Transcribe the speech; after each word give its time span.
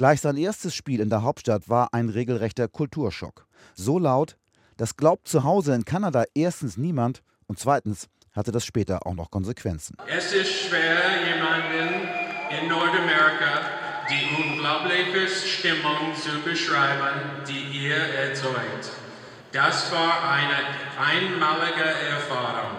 Gleich 0.00 0.22
sein 0.22 0.38
erstes 0.38 0.74
Spiel 0.74 0.98
in 0.98 1.10
der 1.10 1.20
Hauptstadt 1.24 1.68
war 1.68 1.92
ein 1.92 2.08
regelrechter 2.08 2.68
Kulturschock. 2.68 3.46
So 3.74 3.98
laut, 3.98 4.38
das 4.78 4.96
glaubt 4.96 5.28
zu 5.28 5.44
Hause 5.44 5.74
in 5.74 5.84
Kanada 5.84 6.24
erstens 6.34 6.78
niemand 6.78 7.22
und 7.46 7.58
zweitens 7.58 8.08
hatte 8.32 8.50
das 8.50 8.64
später 8.64 9.06
auch 9.06 9.12
noch 9.12 9.30
Konsequenzen. 9.30 9.98
Es 10.06 10.32
ist 10.32 10.52
schwer, 10.52 10.96
jemanden 11.26 12.08
in 12.48 12.68
Nordamerika 12.70 13.60
die 14.08 14.42
unglaubliche 14.42 15.28
Stimmung 15.28 16.14
zu 16.16 16.48
beschreiben, 16.48 17.20
die 17.46 17.84
ihr 17.84 17.94
erzeugt. 17.94 18.92
Das 19.52 19.92
war 19.92 20.32
eine 20.32 20.56
einmalige 20.98 21.84
Erfahrung. 21.84 22.70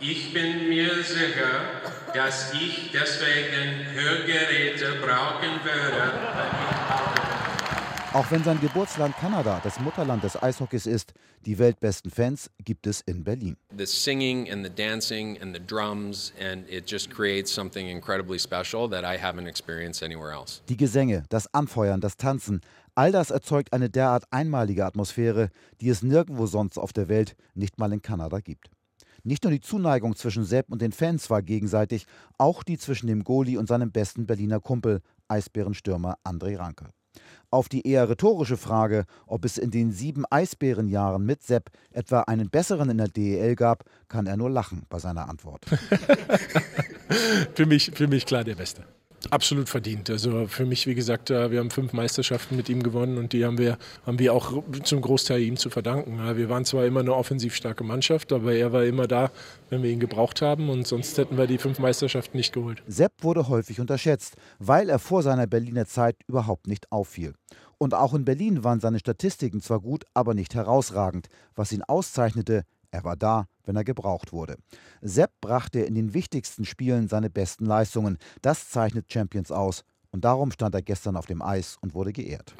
Ich 0.00 0.32
bin 0.32 0.68
mir 0.68 1.02
sicher, 1.02 1.82
dass 2.14 2.54
ich 2.54 2.90
deswegen 2.92 3.84
Hörgeräte 3.92 5.00
brauchen 5.02 5.58
würde, 5.64 6.07
auch 8.14 8.30
wenn 8.30 8.42
sein 8.42 8.58
Geburtsland 8.60 9.14
Kanada 9.16 9.60
das 9.62 9.78
Mutterland 9.80 10.24
des 10.24 10.40
Eishockeys 10.42 10.86
ist, 10.86 11.12
die 11.44 11.58
weltbesten 11.58 12.10
Fans 12.10 12.50
gibt 12.64 12.86
es 12.86 13.02
in 13.02 13.22
Berlin. 13.22 13.56
The 13.76 13.86
singing 13.86 14.50
and 14.50 14.64
the 14.64 14.72
dancing 14.74 15.40
and 15.40 15.54
the 15.54 15.62
drums 15.64 16.32
and 16.40 16.68
it 16.70 16.90
just 16.90 17.10
creates 17.10 17.52
something 17.52 17.88
incredibly 17.88 18.38
special 18.38 18.88
that 18.90 19.04
I 19.04 19.22
haven't 19.22 19.46
experienced 19.46 20.02
anywhere 20.02 20.32
else. 20.32 20.62
Die 20.68 20.76
Gesänge, 20.76 21.24
das 21.28 21.52
Anfeuern, 21.52 22.00
das 22.00 22.16
Tanzen, 22.16 22.62
all 22.94 23.12
das 23.12 23.30
erzeugt 23.30 23.72
eine 23.72 23.90
derart 23.90 24.24
einmalige 24.30 24.86
Atmosphäre, 24.86 25.50
die 25.80 25.90
es 25.90 26.02
nirgendwo 26.02 26.46
sonst 26.46 26.78
auf 26.78 26.92
der 26.92 27.08
Welt, 27.08 27.36
nicht 27.54 27.78
mal 27.78 27.92
in 27.92 28.02
Kanada 28.02 28.40
gibt. 28.40 28.70
Nicht 29.22 29.44
nur 29.44 29.52
die 29.52 29.60
Zuneigung 29.60 30.16
zwischen 30.16 30.44
Sepp 30.44 30.70
und 30.70 30.80
den 30.80 30.92
Fans 30.92 31.28
war 31.28 31.42
gegenseitig, 31.42 32.06
auch 32.38 32.62
die 32.62 32.78
zwischen 32.78 33.08
dem 33.08 33.24
Goalie 33.24 33.58
und 33.58 33.68
seinem 33.68 33.92
besten 33.92 34.26
Berliner 34.26 34.60
Kumpel, 34.60 35.02
Eisbärenstürmer 35.28 36.16
André 36.24 36.58
Ranke. 36.58 36.90
Auf 37.50 37.68
die 37.70 37.86
eher 37.86 38.08
rhetorische 38.08 38.58
Frage, 38.58 39.06
ob 39.26 39.44
es 39.44 39.56
in 39.56 39.70
den 39.70 39.90
sieben 39.90 40.24
Eisbärenjahren 40.28 41.24
mit 41.24 41.42
Sepp 41.42 41.70
etwa 41.92 42.20
einen 42.22 42.50
besseren 42.50 42.90
in 42.90 42.98
der 42.98 43.08
DEL 43.08 43.56
gab, 43.56 43.84
kann 44.08 44.26
er 44.26 44.36
nur 44.36 44.50
lachen 44.50 44.84
bei 44.90 44.98
seiner 44.98 45.30
Antwort. 45.30 45.64
für, 47.54 47.64
mich, 47.64 47.92
für 47.94 48.06
mich 48.06 48.26
klar 48.26 48.44
der 48.44 48.56
Beste. 48.56 48.84
Absolut 49.30 49.68
verdient. 49.68 50.08
Also 50.10 50.46
für 50.46 50.64
mich, 50.64 50.86
wie 50.86 50.94
gesagt, 50.94 51.30
äh, 51.30 51.50
wir 51.50 51.58
haben 51.58 51.70
fünf 51.70 51.92
Meisterschaften 51.92 52.56
mit 52.56 52.68
ihm 52.68 52.82
gewonnen 52.82 53.18
und 53.18 53.32
die 53.32 53.44
haben 53.44 53.58
wir, 53.58 53.76
haben 54.06 54.18
wir 54.18 54.32
auch 54.32 54.62
zum 54.84 55.00
Großteil 55.00 55.42
ihm 55.42 55.56
zu 55.56 55.70
verdanken. 55.70 56.18
Wir 56.36 56.48
waren 56.48 56.64
zwar 56.64 56.86
immer 56.86 57.00
eine 57.00 57.14
offensiv 57.14 57.54
starke 57.54 57.84
Mannschaft, 57.84 58.32
aber 58.32 58.54
er 58.54 58.72
war 58.72 58.84
immer 58.84 59.06
da, 59.06 59.30
wenn 59.70 59.82
wir 59.82 59.90
ihn 59.90 60.00
gebraucht 60.00 60.40
haben 60.40 60.70
und 60.70 60.86
sonst 60.86 61.18
hätten 61.18 61.36
wir 61.36 61.46
die 61.46 61.58
fünf 61.58 61.78
Meisterschaften 61.78 62.36
nicht 62.36 62.52
geholt. 62.52 62.82
Sepp 62.86 63.12
wurde 63.22 63.48
häufig 63.48 63.80
unterschätzt, 63.80 64.36
weil 64.58 64.88
er 64.88 64.98
vor 64.98 65.22
seiner 65.22 65.46
Berliner 65.46 65.86
Zeit 65.86 66.16
überhaupt 66.28 66.68
nicht 66.68 66.90
auffiel. 66.92 67.34
Und 67.76 67.94
auch 67.94 68.14
in 68.14 68.24
Berlin 68.24 68.64
waren 68.64 68.80
seine 68.80 68.98
Statistiken 68.98 69.60
zwar 69.60 69.80
gut, 69.80 70.04
aber 70.14 70.34
nicht 70.34 70.54
herausragend. 70.54 71.28
Was 71.54 71.72
ihn 71.72 71.82
auszeichnete, 71.82 72.64
er 72.90 73.04
war 73.04 73.16
da, 73.16 73.46
wenn 73.68 73.76
er 73.76 73.84
gebraucht 73.84 74.32
wurde. 74.32 74.56
Sepp 75.00 75.30
brachte 75.40 75.80
in 75.80 75.94
den 75.94 76.14
wichtigsten 76.14 76.64
Spielen 76.64 77.06
seine 77.06 77.30
besten 77.30 77.66
Leistungen. 77.66 78.18
Das 78.42 78.70
zeichnet 78.70 79.12
Champions 79.12 79.52
aus. 79.52 79.84
Und 80.10 80.24
darum 80.24 80.50
stand 80.50 80.74
er 80.74 80.80
gestern 80.80 81.16
auf 81.16 81.26
dem 81.26 81.42
Eis 81.42 81.76
und 81.82 81.92
wurde 81.92 82.14
geehrt. 82.14 82.54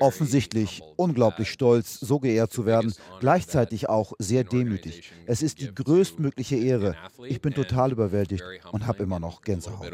Offensichtlich 0.00 0.82
unglaublich 0.96 1.50
stolz, 1.50 1.98
so 1.98 2.20
geehrt 2.20 2.52
zu 2.52 2.66
werden, 2.66 2.92
gleichzeitig 3.20 3.88
auch 3.88 4.12
sehr 4.18 4.44
demütig. 4.44 5.10
Es 5.24 5.40
ist 5.40 5.60
die 5.60 5.74
größtmögliche 5.74 6.56
Ehre. 6.56 6.94
Ich 7.24 7.40
bin 7.40 7.54
total 7.54 7.92
überwältigt 7.92 8.44
und 8.70 8.86
habe 8.86 9.02
immer 9.02 9.18
noch 9.18 9.40
Gänsehaut. 9.40 9.90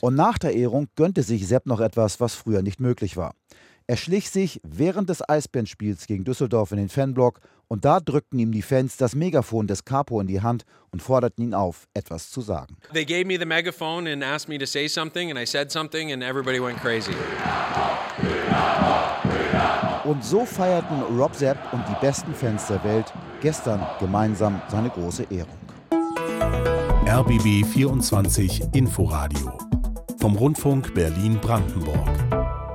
Und 0.00 0.14
nach 0.14 0.38
der 0.38 0.54
Ehrung 0.54 0.88
gönnte 0.96 1.22
sich 1.22 1.46
Sepp 1.46 1.66
noch 1.66 1.80
etwas, 1.80 2.20
was 2.20 2.34
früher 2.34 2.62
nicht 2.62 2.80
möglich 2.80 3.18
war. 3.18 3.34
Er 3.90 3.96
schlich 3.96 4.28
sich 4.28 4.60
während 4.62 5.08
des 5.08 5.26
Eisbärenspiels 5.26 6.06
gegen 6.06 6.22
Düsseldorf 6.22 6.72
in 6.72 6.76
den 6.76 6.90
Fanblock 6.90 7.40
und 7.68 7.86
da 7.86 8.00
drückten 8.00 8.38
ihm 8.38 8.52
die 8.52 8.60
Fans 8.60 8.98
das 8.98 9.14
Megafon 9.14 9.66
des 9.66 9.86
Capo 9.86 10.20
in 10.20 10.26
die 10.26 10.42
Hand 10.42 10.64
und 10.90 11.00
forderten 11.00 11.42
ihn 11.42 11.54
auf, 11.54 11.88
etwas 11.94 12.28
zu 12.28 12.42
sagen. 12.42 12.76
They 12.92 13.06
gave 13.06 13.24
me 13.24 13.38
the 13.38 13.46
megaphone 13.46 14.06
and 14.06 14.22
asked 14.22 14.50
me 14.50 14.58
to 14.58 14.66
say 14.66 14.88
something 14.88 15.30
and 15.30 15.40
I 15.40 15.46
said 15.46 15.72
something 15.72 16.12
and 16.12 16.22
everybody 16.22 16.62
went 16.62 16.78
crazy. 16.78 17.14
Und 20.04 20.22
so 20.22 20.44
feierten 20.44 21.00
Rob 21.18 21.34
Zepp 21.34 21.56
und 21.72 21.82
die 21.88 21.96
besten 22.02 22.34
Fans 22.34 22.66
der 22.66 22.84
Welt 22.84 23.10
gestern 23.40 23.80
gemeinsam 24.00 24.60
seine 24.68 24.90
große 24.90 25.26
Ehrung. 25.30 25.56
RBB 27.06 27.64
24 27.64 28.74
Inforadio 28.74 29.56
vom 30.18 30.36
Rundfunk 30.36 30.92
Berlin-Brandenburg. 30.92 32.67